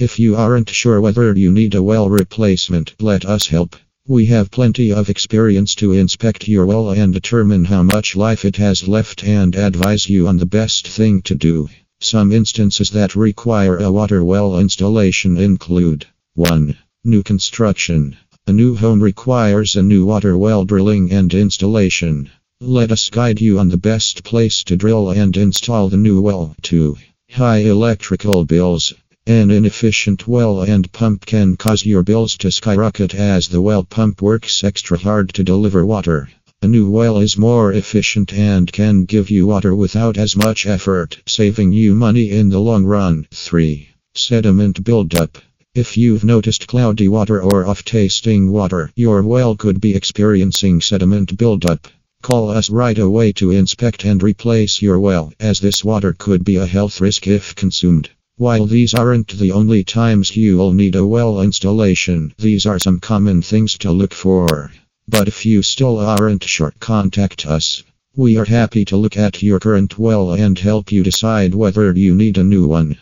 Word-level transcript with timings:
If 0.00 0.18
you 0.18 0.34
aren't 0.34 0.70
sure 0.70 0.98
whether 0.98 1.36
you 1.36 1.52
need 1.52 1.74
a 1.74 1.82
well 1.82 2.08
replacement, 2.08 2.94
let 3.00 3.26
us 3.26 3.48
help. 3.48 3.76
We 4.08 4.24
have 4.32 4.50
plenty 4.50 4.94
of 4.94 5.10
experience 5.10 5.74
to 5.74 5.92
inspect 5.92 6.48
your 6.48 6.64
well 6.64 6.92
and 6.92 7.12
determine 7.12 7.66
how 7.66 7.82
much 7.82 8.16
life 8.16 8.46
it 8.46 8.56
has 8.56 8.88
left 8.88 9.22
and 9.22 9.54
advise 9.54 10.08
you 10.08 10.26
on 10.26 10.38
the 10.38 10.46
best 10.46 10.88
thing 10.88 11.20
to 11.28 11.34
do. 11.34 11.68
Some 12.00 12.32
instances 12.32 12.88
that 12.92 13.14
require 13.14 13.76
a 13.76 13.92
water 13.92 14.24
well 14.24 14.58
installation 14.58 15.36
include 15.36 16.06
1. 16.32 16.78
New 17.04 17.22
construction. 17.22 18.16
A 18.46 18.54
new 18.54 18.76
home 18.76 19.02
requires 19.02 19.76
a 19.76 19.82
new 19.82 20.06
water 20.06 20.38
well 20.38 20.64
drilling 20.64 21.12
and 21.12 21.34
installation. 21.34 22.30
Let 22.62 22.90
us 22.90 23.10
guide 23.10 23.38
you 23.38 23.58
on 23.58 23.68
the 23.68 23.76
best 23.76 24.24
place 24.24 24.64
to 24.64 24.78
drill 24.78 25.10
and 25.10 25.36
install 25.36 25.90
the 25.90 25.98
new 25.98 26.22
well. 26.22 26.56
2. 26.62 26.96
High 27.32 27.58
electrical 27.58 28.46
bills. 28.46 28.94
An 29.26 29.50
inefficient 29.50 30.26
well 30.26 30.62
and 30.62 30.90
pump 30.92 31.24
can 31.24 31.56
cause 31.56 31.86
your 31.86 32.02
bills 32.02 32.36
to 32.38 32.50
skyrocket 32.50 33.14
as 33.14 33.48
the 33.48 33.60
well 33.60 33.84
pump 33.84 34.22
works 34.22 34.64
extra 34.64 34.98
hard 34.98 35.32
to 35.34 35.44
deliver 35.44 35.84
water. 35.86 36.28
A 36.62 36.66
new 36.66 36.90
well 36.90 37.18
is 37.18 37.36
more 37.38 37.72
efficient 37.72 38.32
and 38.32 38.72
can 38.72 39.04
give 39.04 39.30
you 39.30 39.46
water 39.46 39.74
without 39.74 40.18
as 40.18 40.36
much 40.36 40.66
effort, 40.66 41.18
saving 41.26 41.72
you 41.72 41.94
money 41.94 42.30
in 42.30 42.48
the 42.48 42.58
long 42.58 42.84
run. 42.84 43.26
3. 43.30 43.88
Sediment 44.14 44.82
buildup. 44.82 45.38
If 45.74 45.96
you've 45.96 46.24
noticed 46.24 46.66
cloudy 46.66 47.06
water 47.06 47.42
or 47.42 47.66
off 47.66 47.84
tasting 47.84 48.50
water, 48.50 48.90
your 48.96 49.22
well 49.22 49.54
could 49.54 49.80
be 49.80 49.94
experiencing 49.94 50.80
sediment 50.80 51.36
buildup. 51.36 51.86
Call 52.22 52.50
us 52.50 52.68
right 52.68 52.98
away 52.98 53.32
to 53.34 53.52
inspect 53.52 54.04
and 54.04 54.22
replace 54.22 54.82
your 54.82 54.98
well, 54.98 55.32
as 55.38 55.60
this 55.60 55.84
water 55.84 56.14
could 56.18 56.42
be 56.42 56.56
a 56.56 56.66
health 56.66 57.00
risk 57.00 57.26
if 57.26 57.54
consumed. 57.54 58.10
While 58.40 58.64
these 58.64 58.94
aren't 58.94 59.38
the 59.38 59.52
only 59.52 59.84
times 59.84 60.34
you'll 60.34 60.72
need 60.72 60.96
a 60.96 61.06
well 61.06 61.42
installation, 61.42 62.32
these 62.38 62.64
are 62.64 62.78
some 62.78 62.98
common 62.98 63.42
things 63.42 63.76
to 63.80 63.92
look 63.92 64.14
for. 64.14 64.72
But 65.06 65.28
if 65.28 65.44
you 65.44 65.60
still 65.60 65.98
aren't 65.98 66.44
sure, 66.44 66.72
contact 66.80 67.44
us. 67.44 67.82
We 68.16 68.38
are 68.38 68.46
happy 68.46 68.86
to 68.86 68.96
look 68.96 69.18
at 69.18 69.42
your 69.42 69.60
current 69.60 69.98
well 69.98 70.32
and 70.32 70.58
help 70.58 70.90
you 70.90 71.02
decide 71.02 71.54
whether 71.54 71.92
you 71.92 72.14
need 72.14 72.38
a 72.38 72.42
new 72.42 72.66
one. 72.66 72.96